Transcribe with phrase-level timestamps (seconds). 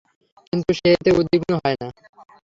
[0.47, 1.87] কিন্তু সে এতে উদ্বিগ্ন হয় না।